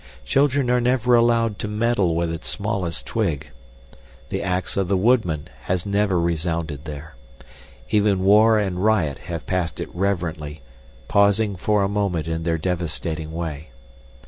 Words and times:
Children 0.25 0.71
are 0.71 0.81
never 0.81 1.13
allowed 1.13 1.59
to 1.59 1.67
meddle 1.67 2.15
with 2.15 2.33
its 2.33 2.47
smallest 2.47 3.05
twig. 3.05 3.51
The 4.29 4.41
ax 4.41 4.75
of 4.75 4.87
the 4.87 4.97
woodman 4.97 5.47
has 5.65 5.85
never 5.85 6.19
resounded 6.19 6.85
there. 6.85 7.13
Even 7.91 8.23
war 8.23 8.57
and 8.57 8.83
riot 8.83 9.19
have 9.29 9.45
passed 9.45 9.79
it 9.79 9.93
reverently, 9.93 10.63
pausing 11.07 11.55
for 11.55 11.83
a 11.83 11.87
moment 11.87 12.27
in 12.27 12.41
their 12.41 12.57
devastating 12.57 13.31
way. 13.31 13.69